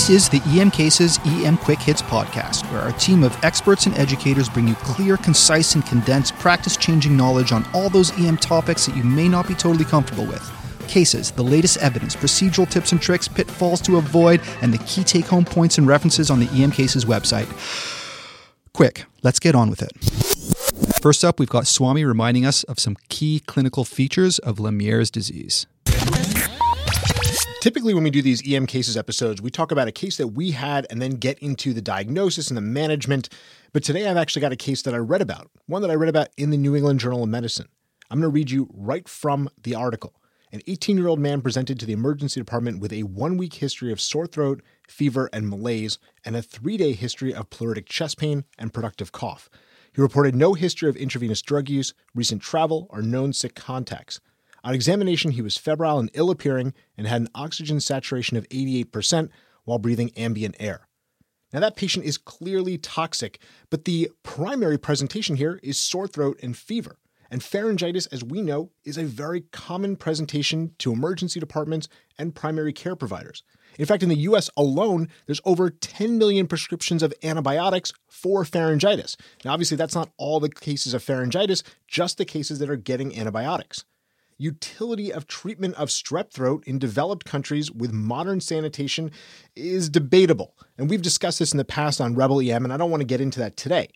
[0.00, 3.94] This is the EM Cases EM Quick Hits podcast, where our team of experts and
[3.98, 8.86] educators bring you clear, concise, and condensed practice changing knowledge on all those EM topics
[8.86, 10.42] that you may not be totally comfortable with.
[10.88, 15.26] Cases, the latest evidence, procedural tips and tricks, pitfalls to avoid, and the key take
[15.26, 17.46] home points and references on the EM Cases website.
[18.72, 19.92] Quick, let's get on with it.
[21.02, 25.66] First up, we've got Swami reminding us of some key clinical features of Lemierre's disease.
[27.60, 30.52] Typically, when we do these EM cases episodes, we talk about a case that we
[30.52, 33.28] had and then get into the diagnosis and the management.
[33.74, 36.08] But today, I've actually got a case that I read about, one that I read
[36.08, 37.68] about in the New England Journal of Medicine.
[38.10, 40.14] I'm going to read you right from the article.
[40.50, 43.92] An 18 year old man presented to the emergency department with a one week history
[43.92, 48.44] of sore throat, fever, and malaise, and a three day history of pleuritic chest pain
[48.58, 49.50] and productive cough.
[49.94, 54.18] He reported no history of intravenous drug use, recent travel, or known sick contacts.
[54.62, 59.30] On examination, he was febrile and ill appearing and had an oxygen saturation of 88%
[59.64, 60.86] while breathing ambient air.
[61.52, 66.56] Now, that patient is clearly toxic, but the primary presentation here is sore throat and
[66.56, 66.96] fever.
[67.32, 71.88] And pharyngitis, as we know, is a very common presentation to emergency departments
[72.18, 73.44] and primary care providers.
[73.78, 79.16] In fact, in the US alone, there's over 10 million prescriptions of antibiotics for pharyngitis.
[79.44, 83.16] Now, obviously, that's not all the cases of pharyngitis, just the cases that are getting
[83.16, 83.84] antibiotics
[84.40, 89.10] utility of treatment of strep throat in developed countries with modern sanitation
[89.54, 90.56] is debatable.
[90.78, 93.06] And we've discussed this in the past on Rebel EM, and I don't want to
[93.06, 93.90] get into that today.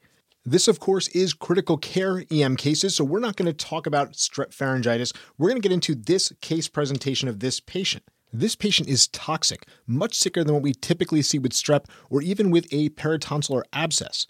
[0.45, 4.12] This, of course, is critical care EM cases, so we're not going to talk about
[4.12, 5.17] strep pharyngitis.
[5.39, 8.05] We're going to get into this case presentation of this patient.
[8.31, 12.50] This patient is toxic, much sicker than what we typically see with strep or even
[12.50, 14.27] with a peritonsillar abscess.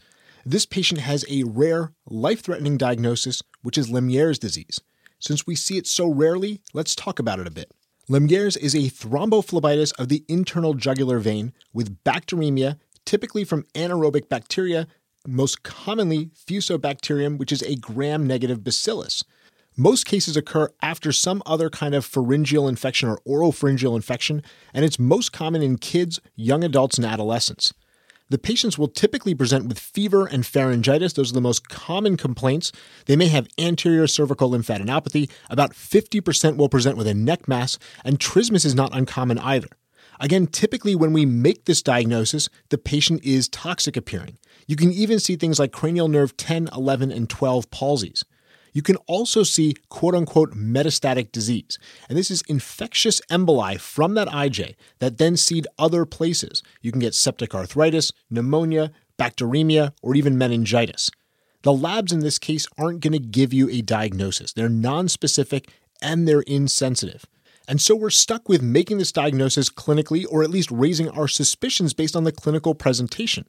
[0.46, 4.80] This patient has a rare, life threatening diagnosis, which is Lemierre's disease.
[5.26, 7.72] Since we see it so rarely, let's talk about it a bit.
[8.10, 14.86] Lemierre's is a thrombophlebitis of the internal jugular vein with bacteremia, typically from anaerobic bacteria,
[15.26, 19.24] most commonly Fusobacterium, which is a gram negative bacillus.
[19.78, 24.42] Most cases occur after some other kind of pharyngeal infection or oropharyngeal infection,
[24.74, 27.72] and it's most common in kids, young adults, and adolescents.
[28.34, 31.14] The patients will typically present with fever and pharyngitis.
[31.14, 32.72] Those are the most common complaints.
[33.06, 35.30] They may have anterior cervical lymphadenopathy.
[35.48, 39.68] About 50% will present with a neck mass, and trismus is not uncommon either.
[40.18, 44.36] Again, typically when we make this diagnosis, the patient is toxic appearing.
[44.66, 48.24] You can even see things like cranial nerve 10, 11, and 12 palsies.
[48.74, 51.78] You can also see quote unquote metastatic disease.
[52.08, 56.62] And this is infectious emboli from that IJ that then seed other places.
[56.82, 61.10] You can get septic arthritis, pneumonia, bacteremia, or even meningitis.
[61.62, 64.52] The labs in this case aren't going to give you a diagnosis.
[64.52, 65.70] They're non-specific
[66.02, 67.24] and they're insensitive.
[67.66, 71.94] And so we're stuck with making this diagnosis clinically or at least raising our suspicions
[71.94, 73.46] based on the clinical presentation.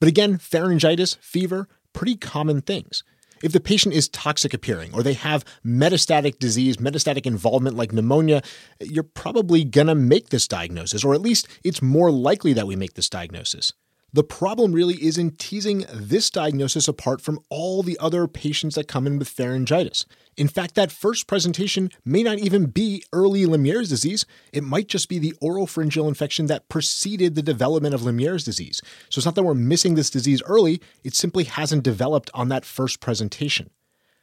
[0.00, 3.02] But again, pharyngitis, fever, pretty common things.
[3.42, 8.42] If the patient is toxic appearing or they have metastatic disease, metastatic involvement like pneumonia,
[8.80, 12.76] you're probably going to make this diagnosis, or at least it's more likely that we
[12.76, 13.72] make this diagnosis.
[14.14, 18.86] The problem really is in teasing this diagnosis apart from all the other patients that
[18.86, 20.06] come in with pharyngitis.
[20.36, 24.24] In fact, that first presentation may not even be early Lemierre's disease.
[24.52, 28.80] It might just be the oropharyngeal infection that preceded the development of Lemierre's disease.
[29.08, 32.64] So it's not that we're missing this disease early, it simply hasn't developed on that
[32.64, 33.70] first presentation.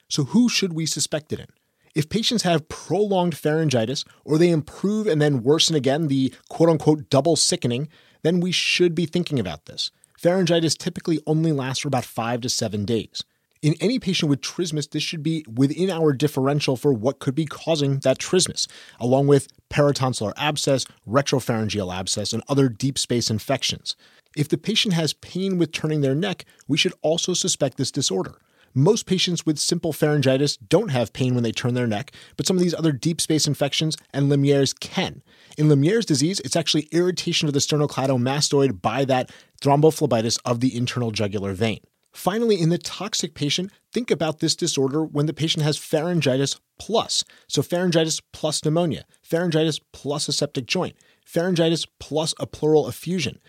[0.08, 1.48] So who should we suspect it in?
[1.94, 7.10] If patients have prolonged pharyngitis or they improve and then worsen again, the quote unquote
[7.10, 7.90] double sickening,
[8.24, 9.92] then we should be thinking about this.
[10.22, 13.24] Pharyngitis typically only lasts for about five to seven days.
[13.62, 17.46] In any patient with trismus, this should be within our differential for what could be
[17.46, 18.68] causing that trismus,
[19.00, 23.96] along with peritonsillar abscess, retropharyngeal abscess, and other deep space infections.
[24.36, 28.40] If the patient has pain with turning their neck, we should also suspect this disorder.
[28.74, 32.56] Most patients with simple pharyngitis don't have pain when they turn their neck, but some
[32.56, 35.22] of these other deep space infections and Lemierre's can.
[35.58, 39.30] In Lemierre's disease, it's actually irritation of the sternocleidomastoid by that
[39.62, 41.80] thrombophlebitis of the internal jugular vein.
[42.14, 47.24] Finally, in the toxic patient, think about this disorder when the patient has pharyngitis plus.
[47.48, 50.96] So, pharyngitis plus pneumonia, pharyngitis plus a septic joint,
[51.26, 53.40] pharyngitis plus a pleural effusion.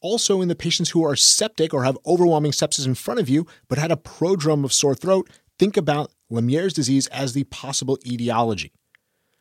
[0.00, 3.46] Also, in the patients who are septic or have overwhelming sepsis in front of you,
[3.68, 8.72] but had a prodrome of sore throat, think about Lemierre's disease as the possible etiology.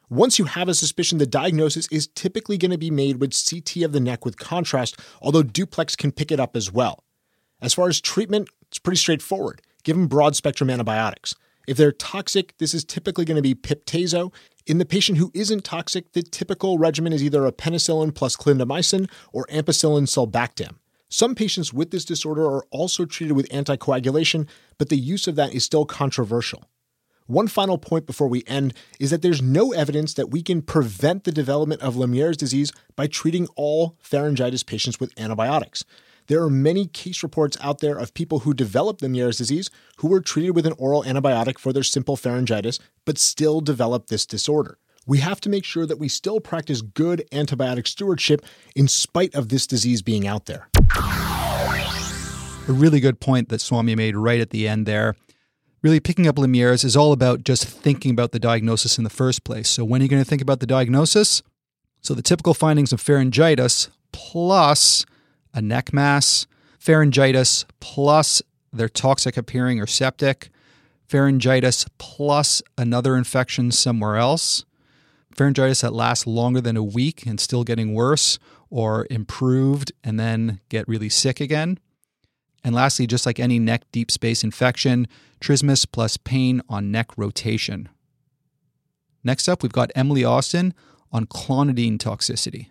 [0.09, 3.83] Once you have a suspicion, the diagnosis is typically going to be made with CT
[3.83, 7.03] of the neck with contrast, although duplex can pick it up as well.
[7.61, 9.61] As far as treatment, it's pretty straightforward.
[9.83, 11.35] Give them broad spectrum antibiotics.
[11.69, 14.33] If they're toxic, this is typically going to be piptazo.
[14.65, 19.07] In the patient who isn't toxic, the typical regimen is either a penicillin plus clindamycin
[19.31, 20.77] or ampicillin sulbactam.
[21.09, 24.47] Some patients with this disorder are also treated with anticoagulation,
[24.79, 26.67] but the use of that is still controversial.
[27.27, 31.23] One final point before we end is that there's no evidence that we can prevent
[31.23, 35.85] the development of Lemierre's disease by treating all pharyngitis patients with antibiotics.
[36.29, 40.21] There are many case reports out there of people who developed Lemierre's disease who were
[40.21, 44.77] treated with an oral antibiotic for their simple pharyngitis, but still developed this disorder.
[45.07, 48.45] We have to make sure that we still practice good antibiotic stewardship
[48.75, 50.69] in spite of this disease being out there.
[52.67, 55.15] A really good point that Swami made right at the end there
[55.81, 59.43] really picking up Lemierre's is all about just thinking about the diagnosis in the first
[59.43, 59.67] place.
[59.67, 61.41] So, when are you going to think about the diagnosis?
[62.01, 65.07] So, the typical findings of pharyngitis plus
[65.53, 66.47] a neck mass,
[66.79, 68.41] pharyngitis plus
[68.71, 70.49] they're toxic appearing or septic,
[71.07, 74.65] pharyngitis plus another infection somewhere else,
[75.35, 78.37] pharyngitis that lasts longer than a week and still getting worse,
[78.69, 81.79] or improved and then get really sick again.
[82.63, 85.07] And lastly, just like any neck deep space infection,
[85.41, 87.89] trismus plus pain on neck rotation.
[89.23, 90.73] Next up, we've got Emily Austin
[91.11, 92.67] on clonidine toxicity.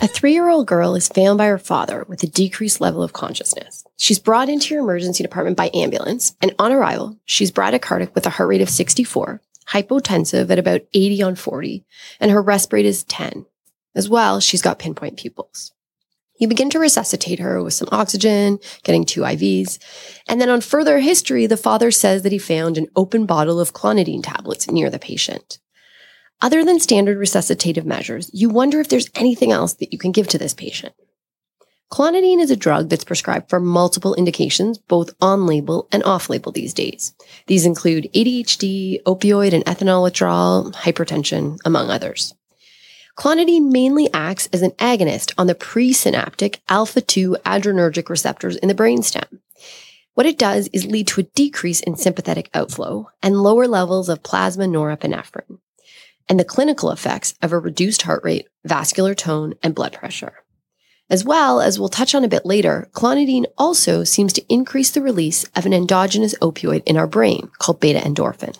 [0.00, 3.12] A three year old girl is found by her father with a decreased level of
[3.12, 3.84] consciousness.
[3.96, 8.30] She's brought into your emergency department by ambulance, and on arrival, she's bradycardic with a
[8.30, 11.84] heart rate of 64, hypotensive at about 80 on 40,
[12.20, 13.46] and her rest rate is 10.
[13.96, 15.72] As well, she's got pinpoint pupils.
[16.38, 19.80] You begin to resuscitate her with some oxygen, getting two IVs.
[20.28, 23.72] And then on further history, the father says that he found an open bottle of
[23.72, 25.58] clonidine tablets near the patient.
[26.40, 30.28] Other than standard resuscitative measures, you wonder if there's anything else that you can give
[30.28, 30.94] to this patient.
[31.90, 36.52] Clonidine is a drug that's prescribed for multiple indications, both on label and off label
[36.52, 37.14] these days.
[37.46, 42.34] These include ADHD, opioid and ethanol withdrawal, hypertension, among others.
[43.16, 48.74] Clonidine mainly acts as an agonist on the presynaptic alpha 2 adrenergic receptors in the
[48.74, 49.40] brainstem.
[50.14, 54.22] What it does is lead to a decrease in sympathetic outflow and lower levels of
[54.22, 55.58] plasma norepinephrine,
[56.28, 60.34] and the clinical effects of a reduced heart rate, vascular tone, and blood pressure.
[61.10, 65.00] As well as we'll touch on a bit later, clonidine also seems to increase the
[65.00, 68.58] release of an endogenous opioid in our brain called beta endorphin.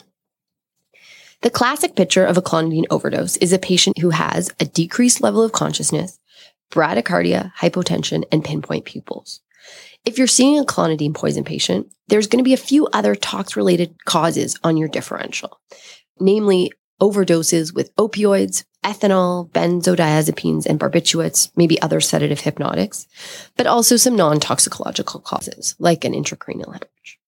[1.43, 5.43] The classic picture of a clonidine overdose is a patient who has a decreased level
[5.43, 6.19] of consciousness,
[6.73, 9.41] bradycardia, hypotension, and pinpoint pupils.
[10.05, 13.57] If you're seeing a clonidine poison patient, there's going to be a few other tox
[13.57, 15.61] related causes on your differential,
[16.19, 23.07] namely overdoses with opioids, ethanol, benzodiazepines, and barbiturates, maybe other sedative hypnotics,
[23.57, 27.19] but also some non toxicological causes like an intracranial hemorrhage.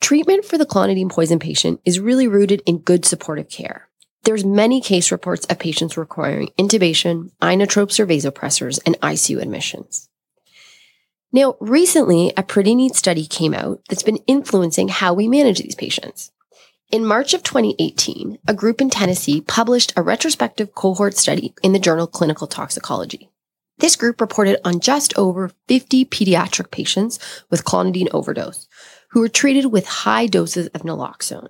[0.00, 3.88] Treatment for the clonidine poison patient is really rooted in good supportive care.
[4.24, 10.08] There's many case reports of patients requiring intubation, inotropes or vasopressors, and ICU admissions.
[11.32, 15.74] Now, recently, a pretty neat study came out that's been influencing how we manage these
[15.74, 16.32] patients.
[16.92, 21.80] In March of 2018, a group in Tennessee published a retrospective cohort study in the
[21.80, 23.28] journal Clinical Toxicology.
[23.78, 27.18] This group reported on just over 50 pediatric patients
[27.50, 28.68] with clonidine overdose
[29.10, 31.48] who were treated with high doses of naloxone.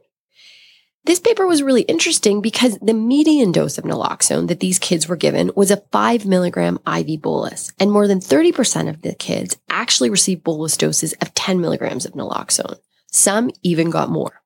[1.04, 5.16] This paper was really interesting because the median dose of naloxone that these kids were
[5.16, 10.08] given was a 5 milligram IV bolus, and more than 30% of the kids actually
[10.08, 12.78] received bolus doses of 10 milligrams of naloxone.
[13.12, 14.40] Some even got more.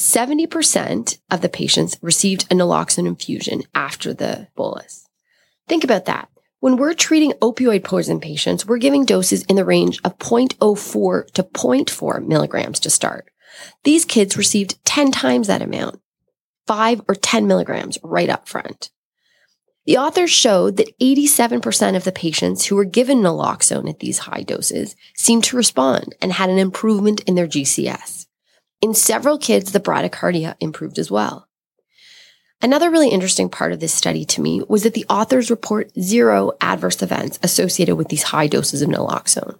[0.00, 5.06] 70% of the patients received a naloxone infusion after the bolus.
[5.68, 6.30] Think about that.
[6.60, 11.42] When we're treating opioid poison patients, we're giving doses in the range of 0.04 to
[11.42, 13.30] 0.4 milligrams to start.
[13.84, 16.00] These kids received 10 times that amount,
[16.66, 18.88] 5 or 10 milligrams right up front.
[19.84, 24.44] The authors showed that 87% of the patients who were given naloxone at these high
[24.44, 28.26] doses seemed to respond and had an improvement in their GCS.
[28.80, 31.48] In several kids, the bradycardia improved as well.
[32.62, 36.52] Another really interesting part of this study to me was that the authors report zero
[36.60, 39.58] adverse events associated with these high doses of naloxone.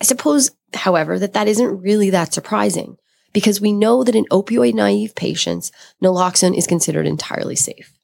[0.00, 2.96] I suppose, however, that that isn't really that surprising
[3.32, 5.72] because we know that in opioid naive patients,
[6.02, 7.97] naloxone is considered entirely safe.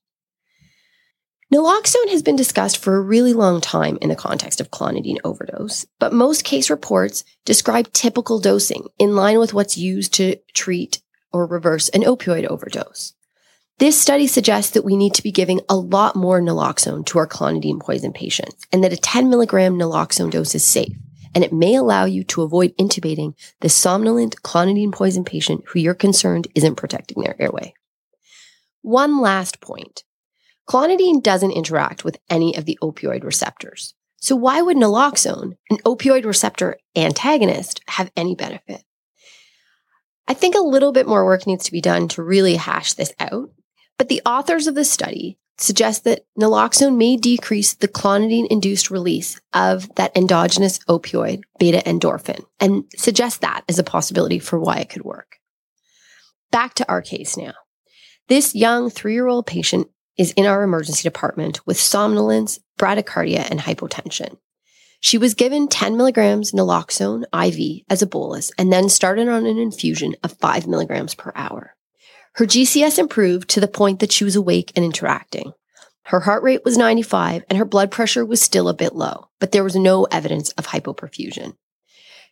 [1.52, 5.86] Naloxone has been discussed for a really long time in the context of clonidine overdose,
[5.98, 11.46] but most case reports describe typical dosing in line with what's used to treat or
[11.46, 13.14] reverse an opioid overdose.
[13.78, 17.26] This study suggests that we need to be giving a lot more naloxone to our
[17.26, 20.96] clonidine poison patients and that a 10 milligram naloxone dose is safe
[21.34, 25.94] and it may allow you to avoid intubating the somnolent clonidine poison patient who you're
[25.94, 27.74] concerned isn't protecting their airway.
[28.82, 30.04] One last point.
[30.68, 33.94] Clonidine doesn't interact with any of the opioid receptors.
[34.16, 38.82] So why would naloxone, an opioid receptor antagonist, have any benefit?
[40.26, 43.12] I think a little bit more work needs to be done to really hash this
[43.20, 43.50] out.
[43.98, 49.40] But the authors of the study suggest that naloxone may decrease the clonidine induced release
[49.52, 54.88] of that endogenous opioid, beta endorphin, and suggest that as a possibility for why it
[54.88, 55.36] could work.
[56.50, 57.52] Back to our case now.
[58.28, 63.60] This young three year old patient is in our emergency department with somnolence, bradycardia, and
[63.60, 64.36] hypotension.
[65.00, 69.58] She was given 10 milligrams naloxone IV as a bolus and then started on an
[69.58, 71.76] infusion of 5 milligrams per hour.
[72.36, 75.52] Her GCS improved to the point that she was awake and interacting.
[76.04, 79.52] Her heart rate was 95 and her blood pressure was still a bit low, but
[79.52, 81.56] there was no evidence of hypoperfusion.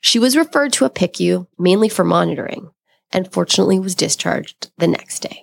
[0.01, 2.71] She was referred to a PICU mainly for monitoring
[3.13, 5.43] and fortunately was discharged the next day.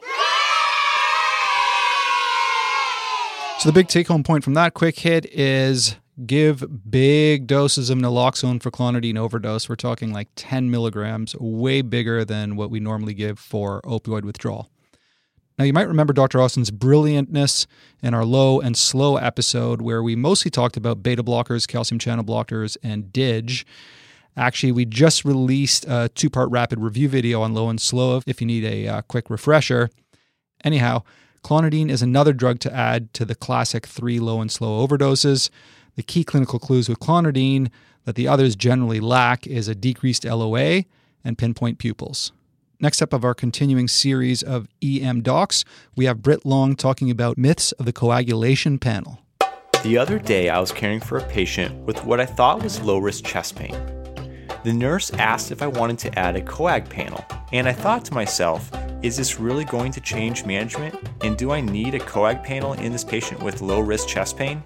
[3.60, 7.98] So the big take home point from that quick hit is give big doses of
[7.98, 9.68] naloxone for clonidine overdose.
[9.68, 14.70] We're talking like 10 milligrams, way bigger than what we normally give for opioid withdrawal.
[15.58, 16.40] Now, you might remember Dr.
[16.40, 17.68] Austin's brilliantness
[18.02, 22.24] in our low and slow episode, where we mostly talked about beta blockers, calcium channel
[22.24, 23.66] blockers, and DIG.
[24.38, 28.40] Actually, we just released a two part rapid review video on low and slow if
[28.40, 29.90] you need a uh, quick refresher.
[30.64, 31.04] Anyhow,
[31.44, 35.50] Clonidine is another drug to add to the classic three low and slow overdoses.
[35.96, 37.70] The key clinical clues with clonidine
[38.06, 40.84] that the others generally lack is a decreased LOA
[41.24, 42.32] and pinpoint pupils.
[42.80, 45.66] Next up of our continuing series of EM docs,
[45.96, 49.20] we have Britt Long talking about myths of the coagulation panel.
[49.84, 52.98] The other day, I was caring for a patient with what I thought was low
[52.98, 53.76] risk chest pain.
[54.64, 58.14] The nurse asked if I wanted to add a coag panel, and I thought to
[58.14, 60.94] myself, is this really going to change management?
[61.22, 64.62] And do I need a coag panel in this patient with low risk chest pain?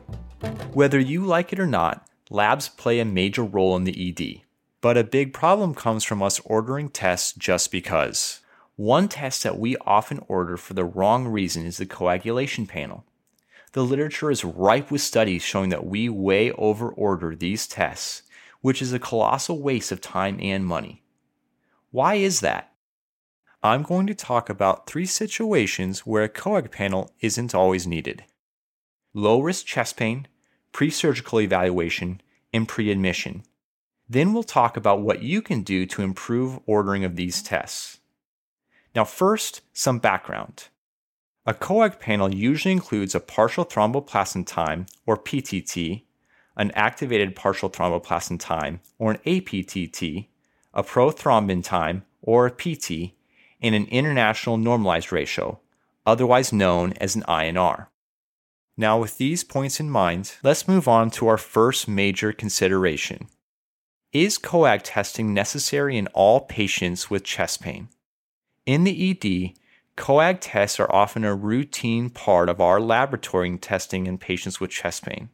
[0.73, 4.41] Whether you like it or not, labs play a major role in the ED.
[4.81, 8.39] But a big problem comes from us ordering tests just because.
[8.75, 13.05] One test that we often order for the wrong reason is the coagulation panel.
[13.73, 18.23] The literature is ripe with studies showing that we way over order these tests,
[18.61, 21.03] which is a colossal waste of time and money.
[21.91, 22.72] Why is that?
[23.65, 28.25] I'm going to talk about three situations where a coag panel isn't always needed
[29.13, 30.27] low risk chest pain,
[30.73, 32.19] pre surgical evaluation,
[32.51, 33.43] and pre admission.
[34.09, 37.99] Then we'll talk about what you can do to improve ordering of these tests.
[38.93, 40.67] Now, first, some background.
[41.45, 46.03] A coag panel usually includes a partial thromboplastin time, or PTT,
[46.57, 50.27] an activated partial thromboplastin time, or an APTT,
[50.73, 53.13] a prothrombin time, or a PT,
[53.63, 55.59] in an international normalized ratio,
[56.05, 57.87] otherwise known as an INR.
[58.75, 63.29] Now, with these points in mind, let's move on to our first major consideration.
[64.11, 67.87] Is coag testing necessary in all patients with chest pain?
[68.65, 69.57] In the ED,
[69.95, 75.05] coag tests are often a routine part of our laboratory testing in patients with chest
[75.05, 75.29] pain.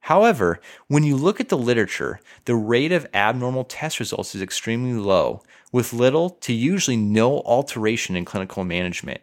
[0.00, 4.98] However, when you look at the literature, the rate of abnormal test results is extremely
[4.98, 9.20] low, with little to usually no alteration in clinical management.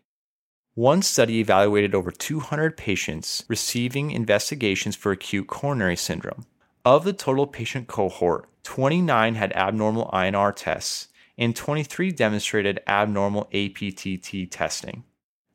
[0.73, 6.45] One study evaluated over 200 patients receiving investigations for acute coronary syndrome.
[6.83, 14.51] Of the total patient cohort, 29 had abnormal INR tests, and 23 demonstrated abnormal APTT
[14.51, 15.03] testing.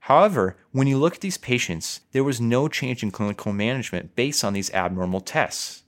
[0.00, 4.42] However, when you look at these patients, there was no change in clinical management based
[4.42, 5.82] on these abnormal tests.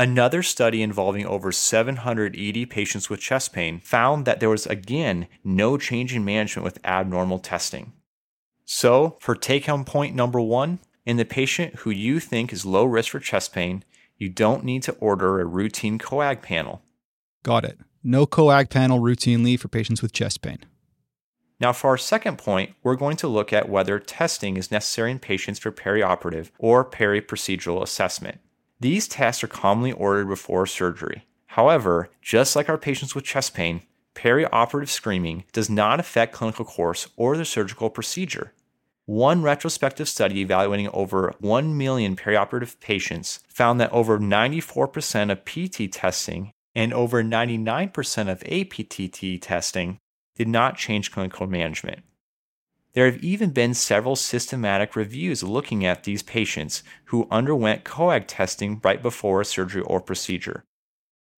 [0.00, 5.26] Another study involving over 700 ED patients with chest pain found that there was again
[5.42, 7.92] no change in management with abnormal testing.
[8.64, 12.84] So, for take home point number one, in the patient who you think is low
[12.84, 13.82] risk for chest pain,
[14.16, 16.82] you don't need to order a routine coag panel.
[17.42, 17.78] Got it.
[18.04, 20.58] No coag panel routinely for patients with chest pain.
[21.58, 25.18] Now, for our second point, we're going to look at whether testing is necessary in
[25.18, 28.38] patients for perioperative or peri-procedural assessment.
[28.80, 31.24] These tests are commonly ordered before surgery.
[31.46, 33.82] However, just like our patients with chest pain,
[34.14, 38.52] perioperative screening does not affect clinical course or the surgical procedure.
[39.06, 45.92] One retrospective study evaluating over 1 million perioperative patients found that over 94% of PT
[45.92, 49.98] testing and over 99% of APTT testing
[50.36, 52.02] did not change clinical management.
[52.98, 58.80] There have even been several systematic reviews looking at these patients who underwent coag testing
[58.82, 60.64] right before a surgery or procedure.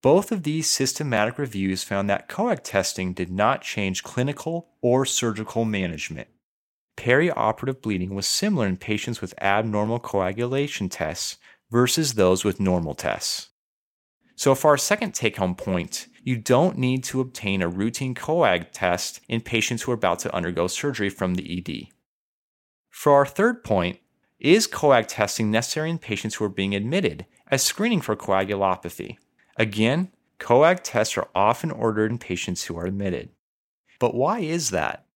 [0.02, 5.66] Both of these systematic reviews found that coag testing did not change clinical or surgical
[5.66, 6.28] management.
[6.96, 11.36] Perioperative bleeding was similar in patients with abnormal coagulation tests
[11.70, 13.50] versus those with normal tests.
[14.34, 18.66] So, for our second take home point, you don't need to obtain a routine coag
[18.72, 21.88] test in patients who are about to undergo surgery from the ED.
[22.90, 23.98] For our third point,
[24.38, 29.16] is coag testing necessary in patients who are being admitted as screening for coagulopathy?
[29.56, 33.30] Again, coag tests are often ordered in patients who are admitted.
[33.98, 35.06] But why is that?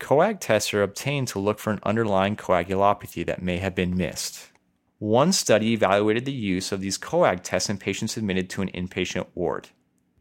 [0.00, 4.50] Coag tests are obtained to look for an underlying coagulopathy that may have been missed.
[4.98, 9.26] One study evaluated the use of these coag tests in patients admitted to an inpatient
[9.34, 9.68] ward.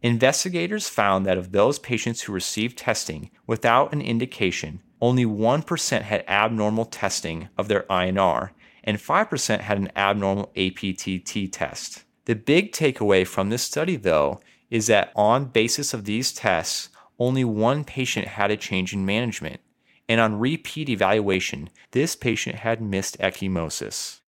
[0.03, 6.25] Investigators found that of those patients who received testing without an indication, only 1% had
[6.27, 8.50] abnormal testing of their INR,
[8.83, 12.03] and 5% had an abnormal APTT test.
[12.25, 17.45] The big takeaway from this study, though, is that on basis of these tests, only
[17.45, 19.62] one patient had a change in management,
[20.10, 24.19] and on repeat evaluation, this patient had missed ecchymosis.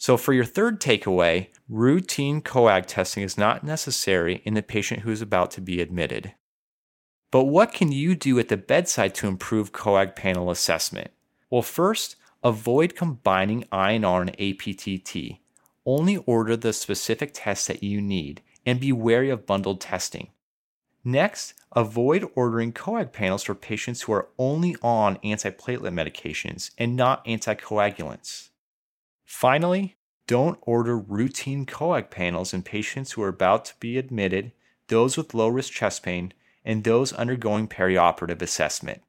[0.00, 5.10] So, for your third takeaway, routine coag testing is not necessary in the patient who
[5.10, 6.34] is about to be admitted.
[7.32, 11.10] But what can you do at the bedside to improve coag panel assessment?
[11.50, 12.14] Well, first,
[12.44, 15.40] avoid combining INR and APTT.
[15.84, 20.28] Only order the specific tests that you need and be wary of bundled testing.
[21.02, 27.24] Next, avoid ordering coag panels for patients who are only on antiplatelet medications and not
[27.24, 28.50] anticoagulants.
[29.28, 29.94] Finally,
[30.26, 34.52] don't order routine coag panels in patients who are about to be admitted,
[34.88, 36.32] those with low risk chest pain,
[36.64, 39.02] and those undergoing perioperative assessment.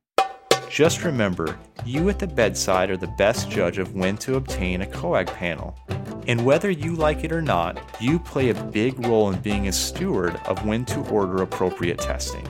[0.70, 4.88] Just remember, you at the bedside are the best judge of when to obtain a
[4.88, 5.80] coag panel.
[6.28, 9.72] And whether you like it or not, you play a big role in being a
[9.72, 12.46] steward of when to order appropriate testing.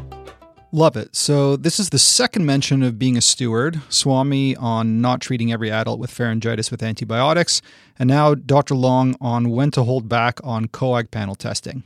[0.72, 1.16] Love it.
[1.16, 3.82] So, this is the second mention of being a steward.
[3.90, 7.60] Swami on not treating every adult with pharyngitis with antibiotics,
[7.98, 8.76] and now Dr.
[8.76, 11.82] Long on when to hold back on coag panel testing.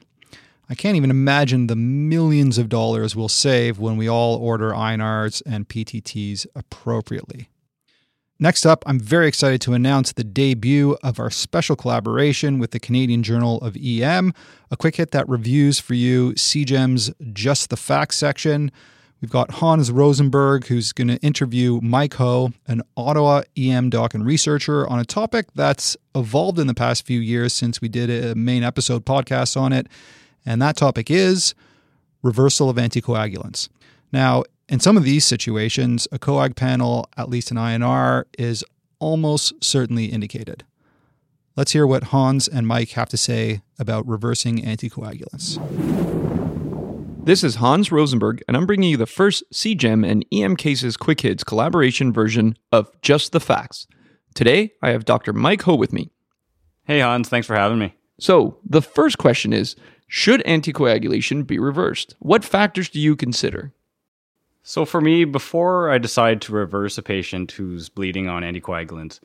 [0.69, 5.41] I can't even imagine the millions of dollars we'll save when we all order INRs
[5.46, 7.48] and PTTs appropriately.
[8.43, 12.79] Next up, I'm very excited to announce the debut of our special collaboration with the
[12.79, 14.34] Canadian Journal of EM,
[14.69, 18.69] a quick hit that reviews for you CJEM's Just the Facts section.
[19.21, 24.25] We've got Hans Rosenberg, who's going to interview Mike Ho, an Ottawa EM doc and
[24.25, 28.36] researcher, on a topic that's evolved in the past few years since we did a
[28.36, 29.88] main episode podcast on it.
[30.45, 31.56] And that topic is
[32.21, 33.69] reversal of anticoagulants.
[34.12, 38.63] Now, in some of these situations, a coag panel, at least an INR, is
[38.99, 40.63] almost certainly indicated.
[41.56, 45.60] Let's hear what Hans and Mike have to say about reversing anticoagulants.
[47.26, 51.21] This is Hans Rosenberg, and I'm bringing you the first CJEM and EM Cases Quick
[51.21, 53.88] Hits collaboration version of Just the Facts.
[54.34, 55.32] Today, I have Dr.
[55.32, 56.12] Mike Ho with me.
[56.86, 57.95] Hey, Hans, thanks for having me.
[58.19, 59.76] So, the first question is
[60.08, 62.15] Should anticoagulation be reversed?
[62.19, 63.73] What factors do you consider?
[64.65, 69.19] So, for me, before I decide to reverse a patient who's bleeding on anticoagulants,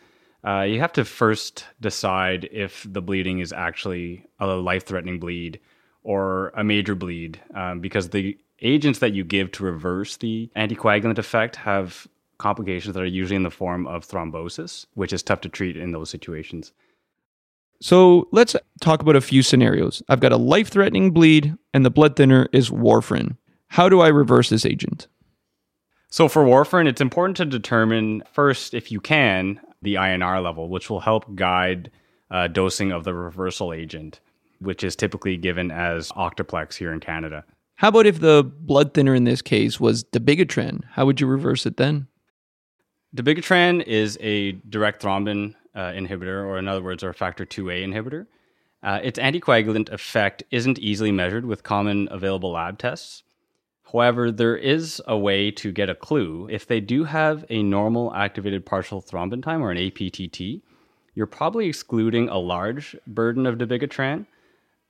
[0.45, 5.61] uh, you have to first decide if the bleeding is actually a life threatening bleed
[6.03, 11.19] or a major bleed, um, because the agents that you give to reverse the anticoagulant
[11.19, 15.49] effect have complications that are usually in the form of thrombosis, which is tough to
[15.49, 16.73] treat in those situations.
[17.81, 20.03] So let's talk about a few scenarios.
[20.09, 23.37] I've got a life threatening bleed, and the blood thinner is warfarin.
[23.69, 25.07] How do I reverse this agent?
[26.11, 30.89] So for warfarin, it's important to determine first, if you can, the INR level, which
[30.89, 31.91] will help guide
[32.31, 34.21] uh, dosing of the reversal agent,
[34.61, 37.45] which is typically given as Octaplex here in Canada.
[37.77, 40.83] How about if the blood thinner in this case was dabigatran?
[40.93, 42.09] How would you reverse it then?
[43.15, 48.27] Dabigatran is a direct thrombin uh, inhibitor, or in other words, a factor 2A inhibitor.
[48.83, 53.23] Uh, its anticoagulant effect isn't easily measured with common available lab tests.
[53.93, 56.47] However, there is a way to get a clue.
[56.51, 60.61] If they do have a normal activated partial thrombin time or an APTT,
[61.15, 64.27] you're probably excluding a large burden of dabigatran.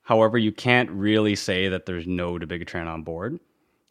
[0.03, 3.39] However, you can't really say that there's no dabigatran on board.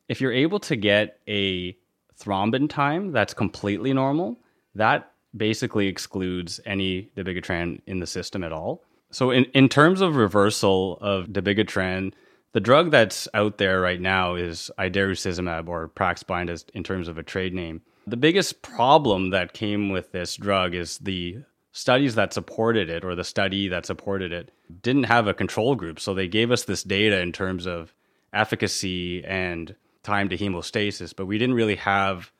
[0.10, 1.78] If you're able to get a
[2.20, 4.38] thrombin time that's completely normal,
[4.76, 8.84] that basically excludes any dabigatran in the system at all.
[9.12, 12.12] So, in, in terms of reversal of dabigatran,
[12.54, 17.18] the drug that's out there right now is idarucizumab or Praxbind as in terms of
[17.18, 17.82] a trade name.
[18.06, 21.40] The biggest problem that came with this drug is the
[21.72, 26.00] studies that supported it or the study that supported it didn't have a control group.
[26.00, 27.94] So they gave us this data in terms of
[28.34, 32.32] efficacy and time to hemostasis, but we didn't really have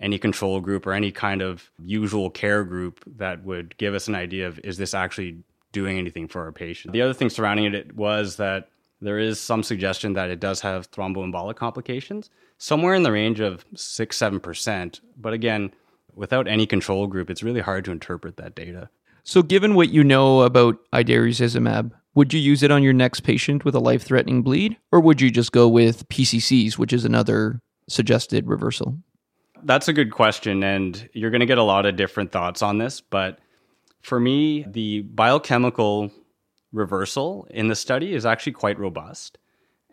[0.00, 4.14] any control group or any kind of usual care group that would give us an
[4.14, 5.38] idea of is this actually
[5.72, 6.92] doing anything for our patient.
[6.92, 10.90] The other thing surrounding it was that there is some suggestion that it does have
[10.90, 15.00] thromboembolic complications, somewhere in the range of 6 7%.
[15.16, 15.72] But again,
[16.14, 18.88] without any control group, it's really hard to interpret that data.
[19.22, 23.64] So, given what you know about idarucizumab, would you use it on your next patient
[23.64, 27.60] with a life threatening bleed, or would you just go with PCCs, which is another
[27.88, 28.98] suggested reversal?
[29.62, 30.62] That's a good question.
[30.62, 33.00] And you're going to get a lot of different thoughts on this.
[33.00, 33.38] But
[34.00, 36.10] for me, the biochemical
[36.76, 39.38] reversal in the study is actually quite robust.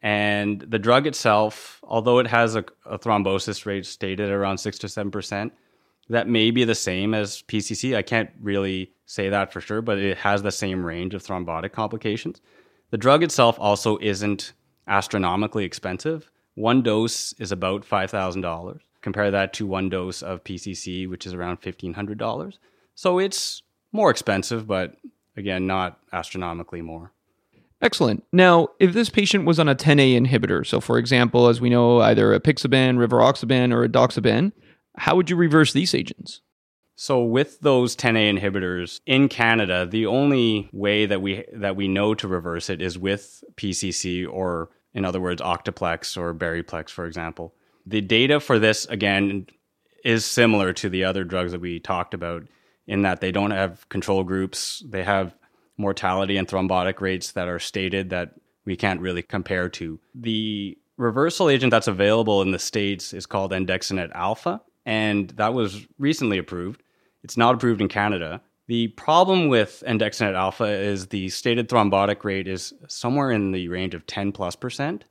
[0.04, 4.88] And the drug itself, although it has a, a thrombosis rate stated around 6 to
[4.88, 5.52] 7%,
[6.10, 7.96] that may be the same as PCC.
[7.96, 11.72] I can't really say that for sure, but it has the same range of thrombotic
[11.72, 12.41] complications.
[12.91, 14.52] The drug itself also isn't
[14.88, 16.30] astronomically expensive.
[16.56, 18.80] One dose is about $5,000.
[19.02, 22.58] Compare that to one dose of PCC, which is around $1,500.
[22.96, 24.96] So it's more expensive, but
[25.36, 27.12] again, not astronomically more.
[27.82, 28.24] Excellent.
[28.32, 32.00] Now, if this patient was on a 10A inhibitor, so for example, as we know,
[32.00, 34.54] either apixaban, rivaroxaban, or edoxaban,
[34.96, 36.39] how would you reverse these agents?
[36.96, 42.13] So with those 10A inhibitors in Canada, the only way that we that we know
[42.15, 47.56] to reverse it is with PCC or in other words Octaplex or Beriplex for example.
[47.86, 49.48] The data for this again
[50.06, 52.43] is similar to the other drugs that we talked about
[52.88, 55.36] in that they don't have control groups, they have
[55.78, 58.34] mortality and thrombotic rates that are stated that
[58.65, 60.00] we can't really compare to.
[60.13, 65.86] The reversal agent that's available in the states is called andexanet alpha and that was
[65.98, 66.84] recently approved.
[67.24, 68.41] It's not approved in Canada.
[68.67, 73.93] The problem with andexanet alpha is the stated thrombotic rate is somewhere in the range
[73.93, 75.06] of 10 plus percent,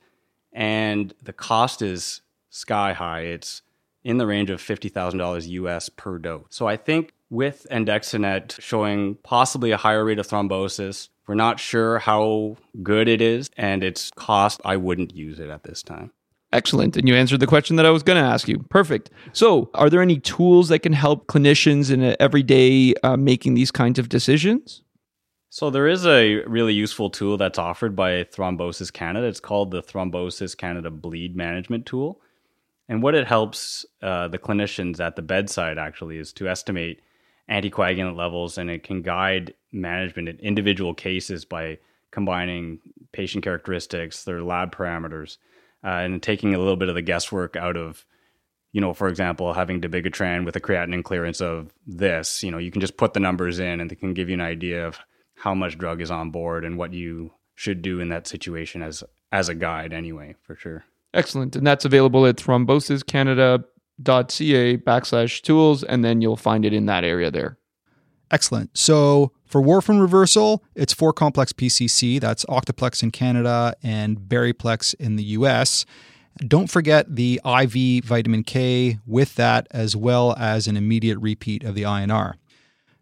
[0.51, 3.21] and the cost is sky high.
[3.21, 3.61] It's
[4.03, 6.45] in the range of $50,000 US per dose.
[6.49, 11.99] So I think with andexanet showing possibly a higher rate of thrombosis, we're not sure
[11.99, 16.11] how good it is, and its cost, I wouldn't use it at this time.
[16.51, 16.95] Excellent.
[16.95, 18.59] And you answered the question that I was going to ask you.
[18.69, 19.09] Perfect.
[19.31, 23.97] So, are there any tools that can help clinicians in everyday uh, making these kinds
[23.97, 24.83] of decisions?
[25.49, 29.25] So, there is a really useful tool that's offered by Thrombosis Canada.
[29.25, 32.21] It's called the Thrombosis Canada Bleed Management Tool.
[32.87, 37.01] And what it helps uh, the clinicians at the bedside actually is to estimate
[37.49, 41.77] anticoagulant levels and it can guide management in individual cases by
[42.11, 42.79] combining
[43.11, 45.37] patient characteristics, their lab parameters
[45.83, 48.05] uh, and taking a little bit of the guesswork out of,
[48.71, 52.41] you know, for example, having dabigatran with a creatinine clearance of this.
[52.43, 54.41] You know, you can just put the numbers in, and they can give you an
[54.41, 54.99] idea of
[55.35, 59.03] how much drug is on board and what you should do in that situation as
[59.31, 60.85] as a guide, anyway, for sure.
[61.13, 62.39] Excellent, and that's available at
[64.01, 67.57] thrombosis.canada.ca backslash tools, and then you'll find it in that area there.
[68.31, 68.75] Excellent.
[68.77, 72.19] So for warfarin reversal, it's 4 complex PCC.
[72.19, 75.85] That's Octaplex in Canada and Beriplex in the US.
[76.47, 81.75] Don't forget the IV vitamin K with that, as well as an immediate repeat of
[81.75, 82.33] the INR.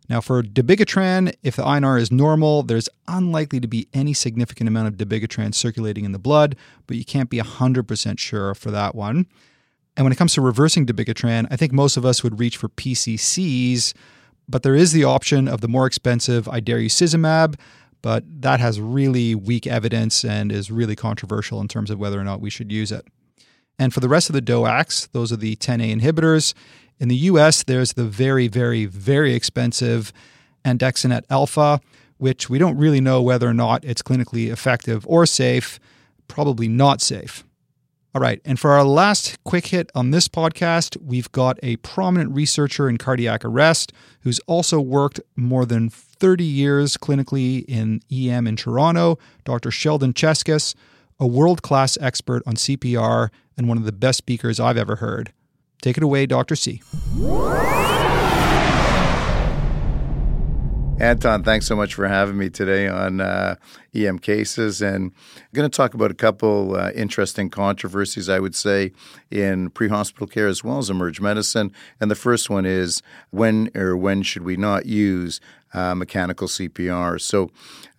[0.09, 4.89] Now, for dabigatran, if the INR is normal, there's unlikely to be any significant amount
[4.89, 9.27] of dabigatran circulating in the blood, but you can't be 100% sure for that one.
[9.97, 12.69] And when it comes to reversing dabigatran, I think most of us would reach for
[12.69, 13.93] PCCs
[14.51, 17.55] but there is the option of the more expensive idarucizumab,
[18.01, 22.23] but that has really weak evidence and is really controversial in terms of whether or
[22.23, 23.07] not we should use it.
[23.79, 26.53] And for the rest of the DOACs, those are the 10A inhibitors.
[26.99, 30.11] In the US, there's the very, very, very expensive
[30.65, 31.79] andexanet alpha,
[32.17, 35.79] which we don't really know whether or not it's clinically effective or safe,
[36.27, 37.43] probably not safe.
[38.13, 38.41] All right.
[38.43, 42.97] And for our last quick hit on this podcast, we've got a prominent researcher in
[42.97, 49.71] cardiac arrest who's also worked more than 30 years clinically in EM in Toronto, Dr.
[49.71, 50.75] Sheldon Cheskes,
[51.19, 55.31] a world class expert on CPR and one of the best speakers I've ever heard.
[55.81, 56.55] Take it away, Dr.
[56.55, 56.81] C.
[61.01, 63.55] Anton, thanks so much for having me today on uh,
[63.95, 64.83] EM cases.
[64.83, 68.91] And I'm going to talk about a couple uh, interesting controversies, I would say,
[69.31, 71.73] in pre hospital care as well as emerge medicine.
[71.99, 75.41] And the first one is when or when should we not use
[75.73, 77.19] uh, mechanical CPR.
[77.19, 77.49] So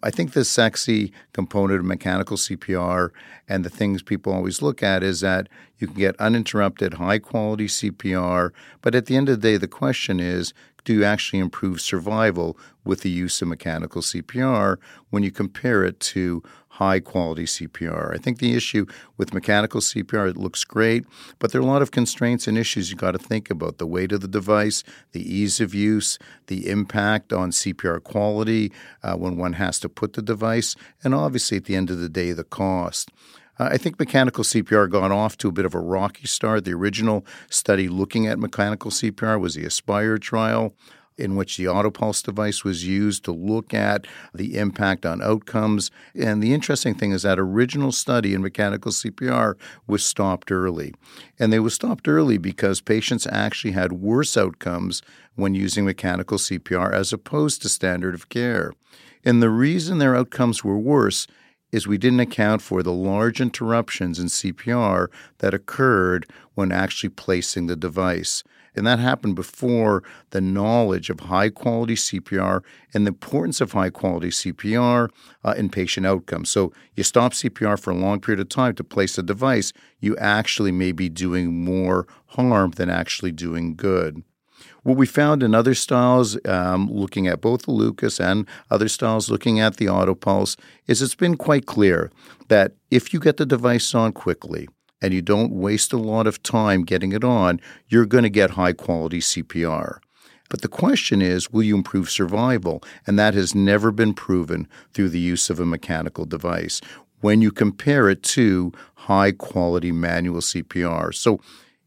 [0.03, 3.11] I think the sexy component of mechanical CPR
[3.49, 7.67] and the things people always look at is that you can get uninterrupted, high quality
[7.67, 8.51] CPR.
[8.81, 10.55] But at the end of the day, the question is
[10.85, 14.77] do you actually improve survival with the use of mechanical CPR
[15.11, 16.43] when you compare it to
[16.73, 18.15] high quality CPR.
[18.15, 18.87] I think the issue
[19.19, 21.05] with mechanical CPR, it looks great,
[21.39, 23.87] but there are a lot of constraints and issues you got to think about the
[23.87, 29.37] weight of the device, the ease of use, the impact on CPR quality uh, when
[29.37, 32.43] one has to put the device, and obviously at the end of the day, the
[32.43, 33.11] cost.
[33.63, 36.65] Uh, I think mechanical CPR got off to a bit of a rocky start.
[36.65, 40.75] The original study looking at mechanical CPR was the Aspire trial
[41.17, 45.93] in which the autopulse device was used to look at the impact on outcomes.
[46.19, 49.55] And the interesting thing is that original study in mechanical CPR
[49.87, 50.93] was stopped early.
[51.39, 55.03] And they were stopped early because patients actually had worse outcomes
[55.37, 58.73] when using mechanical CPR as opposed to standard of care.
[59.25, 61.29] And the reason their outcomes were worse
[61.73, 65.09] is we didn't account for the large interruptions in CPR
[65.39, 68.45] that occurred when actually placing the device.
[68.75, 72.63] And that happened before the knowledge of high quality CPR
[72.95, 75.11] and the importance of high quality CPR
[75.45, 76.49] uh, in patient outcomes.
[76.49, 80.17] So you stop CPR for a long period of time to place a device, you
[80.17, 84.23] actually may be doing more harm than actually doing good.
[84.83, 89.31] What we found in other styles, um, looking at both the Lucas and other styles
[89.31, 90.57] looking at the Autopulse,
[90.89, 92.11] is it's been quite clear
[92.49, 94.69] that if you get the device on quickly,
[95.03, 98.51] and you don't waste a lot of time getting it on, you're going to get
[98.51, 99.99] high quality CPR.
[100.49, 102.83] But the question is, will you improve survival?
[103.07, 106.81] And that has never been proven through the use of a mechanical device
[107.21, 111.15] when you compare it to high quality manual CPR.
[111.15, 111.41] So,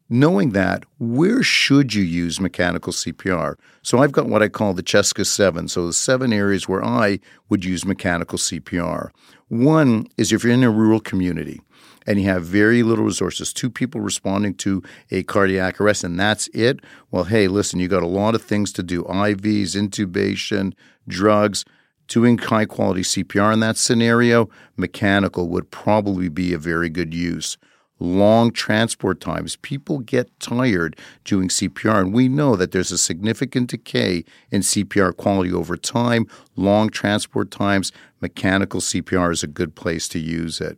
[0.10, 3.56] knowing that, where should you use mechanical CPR?
[3.82, 5.68] So, I've got what I call the CHESCA 7.
[5.68, 9.10] So, the seven areas where I would use mechanical CPR.
[9.48, 11.62] One is if you're in a rural community
[12.08, 16.48] and you have very little resources, two people responding to a cardiac arrest, and that's
[16.50, 16.80] it,
[17.12, 20.74] well, hey, listen, you got a lot of things to do IVs, intubation,
[21.08, 21.66] drugs.
[22.08, 27.58] Doing high quality CPR in that scenario, mechanical would probably be a very good use
[28.00, 29.56] long transport times.
[29.58, 35.16] People get tired doing CPR, and we know that there's a significant decay in CPR
[35.16, 36.28] quality over time.
[36.56, 40.78] Long transport times, mechanical CPR is a good place to use it.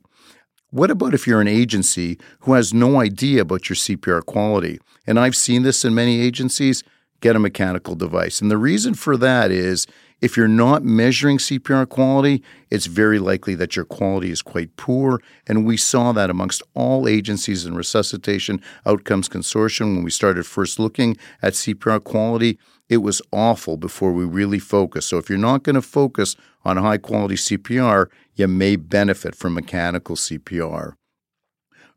[0.70, 4.80] What about if you're an agency who has no idea about your CPR quality?
[5.06, 6.84] And I've seen this in many agencies
[7.22, 8.42] get a mechanical device.
[8.42, 9.88] And the reason for that is
[10.20, 15.22] if you're not measuring CPR quality, it's very likely that your quality is quite poor.
[15.46, 20.80] And we saw that amongst all agencies in Resuscitation Outcomes Consortium when we started first
[20.80, 22.58] looking at CPR quality.
[22.90, 25.10] It was awful before we really focused.
[25.10, 29.54] So if you're not going to focus on high quality CPR, you may benefit from
[29.54, 30.94] mechanical CPR.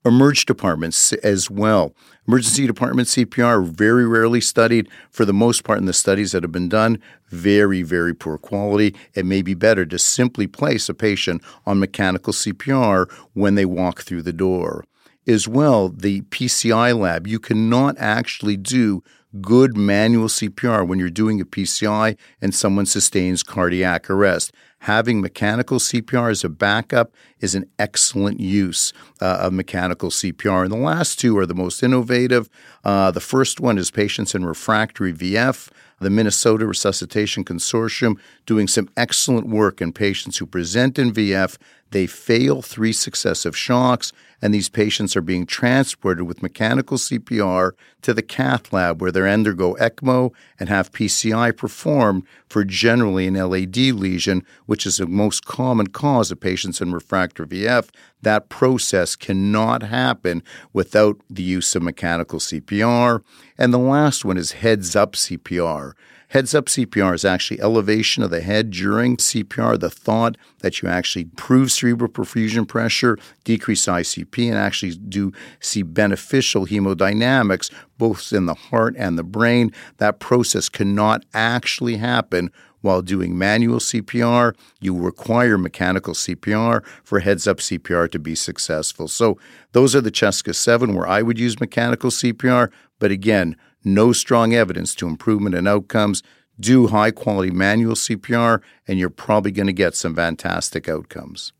[0.05, 1.95] Emerge departments as well.
[2.27, 4.89] Emergency department CPR very rarely studied.
[5.11, 8.95] For the most part, in the studies that have been done, very, very poor quality.
[9.15, 14.01] It may be better to simply place a patient on mechanical CPR when they walk
[14.01, 14.85] through the door.
[15.27, 19.05] As well, the PCI lab, you cannot actually do
[19.40, 24.53] good manual CPR when you're doing a PCI and someone sustains cardiac arrest.
[24.85, 30.62] Having mechanical CPR as a backup is an excellent use uh, of mechanical CPR.
[30.62, 32.49] And the last two are the most innovative.
[32.83, 38.89] Uh, the first one is patients in refractory VF the Minnesota Resuscitation Consortium doing some
[38.97, 41.57] excellent work in patients who present in VF
[41.91, 48.15] they fail three successive shocks, and these patients are being transported with mechanical CPR to
[48.15, 53.77] the cath lab where they undergo ECMO and have PCI performed for generally an LAD
[53.77, 57.91] lesion, which is the most common cause of patients in refractory VF.
[58.23, 63.23] That process cannot happen without the use of mechanical CPR.
[63.61, 65.92] And the last one is heads up CPR.
[66.29, 70.88] Heads up CPR is actually elevation of the head during CPR, the thought that you
[70.88, 78.46] actually improve cerebral perfusion pressure, decrease ICP, and actually do see beneficial hemodynamics both in
[78.46, 79.73] the heart and the brain.
[79.99, 84.55] That process cannot actually happen while doing manual CPR.
[84.81, 89.09] You require mechanical CPR for heads up CPR to be successful.
[89.09, 89.38] So,
[89.73, 92.70] those are the CHESCA 7 where I would use mechanical CPR.
[93.01, 96.23] But again, no strong evidence to improvement in outcomes.
[96.61, 101.55] do high quality manual CPR, and you're probably going to get some fantastic outcomes.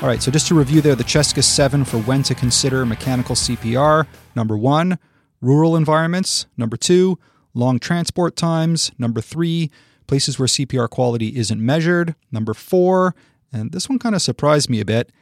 [0.00, 3.34] All right, so just to review there, the CHESCA 7 for when to consider mechanical
[3.34, 4.06] CPR.
[4.34, 4.98] Number one,
[5.40, 6.46] rural environments.
[6.56, 7.18] Number two,
[7.54, 8.90] long transport times.
[8.98, 9.70] Number three,
[10.06, 12.14] places where CPR quality isn't measured.
[12.30, 13.14] Number four,
[13.52, 15.12] and this one kind of surprised me a bit,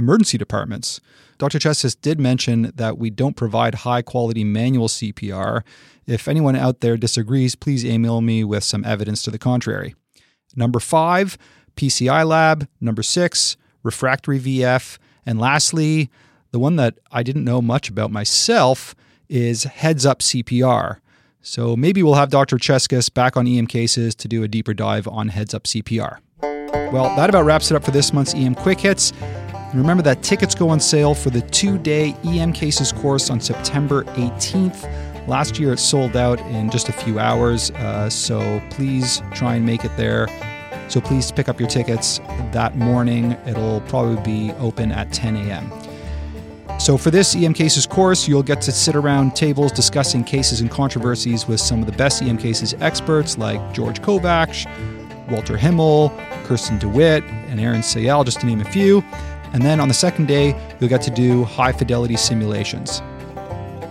[0.00, 1.00] emergency departments.
[1.38, 1.58] Dr.
[1.58, 5.62] Cheskes did mention that we don't provide high quality manual CPR.
[6.06, 9.94] If anyone out there disagrees, please email me with some evidence to the contrary.
[10.56, 11.38] Number five,
[11.76, 12.66] PCI lab.
[12.80, 14.98] Number six, refractory VF.
[15.24, 16.10] And lastly,
[16.50, 18.94] the one that I didn't know much about myself
[19.28, 20.98] is heads up CPR.
[21.42, 22.56] So maybe we'll have Dr.
[22.56, 26.18] Cheskes back on EM cases to do a deeper dive on heads up CPR.
[26.92, 29.12] Well, that about wraps it up for this month's EM Quick Hits.
[29.70, 33.40] And remember that tickets go on sale for the two day EM Cases course on
[33.40, 35.28] September 18th.
[35.28, 39.64] Last year it sold out in just a few hours, uh, so please try and
[39.64, 40.26] make it there.
[40.88, 42.18] So please pick up your tickets
[42.50, 43.36] that morning.
[43.46, 45.70] It'll probably be open at 10 a.m.
[46.80, 50.70] So, for this EM Cases course, you'll get to sit around tables discussing cases and
[50.70, 54.66] controversies with some of the best EM Cases experts like George Kovacs,
[55.30, 56.08] Walter Himmel,
[56.44, 59.04] Kirsten DeWitt, and Arun Sayal, just to name a few.
[59.52, 63.02] And then on the second day, you'll get to do high fidelity simulations.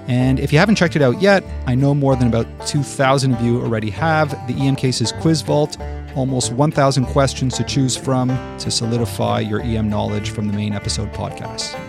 [0.08, 3.41] And if you haven't checked it out yet, I know more than about 2,000 of
[3.41, 5.78] you already have the EM Cases Quiz Vault
[6.15, 11.12] almost 1,000 questions to choose from to solidify your EM knowledge from the main episode
[11.13, 11.80] podcast.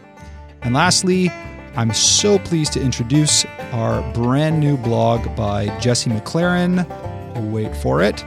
[0.63, 1.31] And lastly,
[1.77, 6.87] I'm so pleased to introduce our brand new blog by Jesse McLaren.
[7.51, 8.25] Wait for it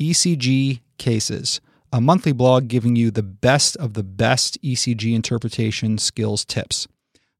[0.00, 1.60] ECG Cases,
[1.92, 6.86] a monthly blog giving you the best of the best ECG interpretation skills tips.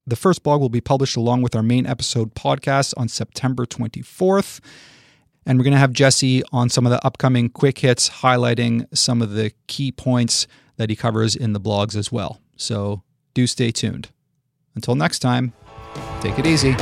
[0.07, 4.61] The first blog will be published along with our main episode podcast on September 24th.
[5.45, 9.21] And we're going to have Jesse on some of the upcoming quick hits, highlighting some
[9.21, 12.41] of the key points that he covers in the blogs as well.
[12.57, 13.03] So
[13.35, 14.09] do stay tuned.
[14.75, 15.53] Until next time,
[16.21, 16.75] take it easy.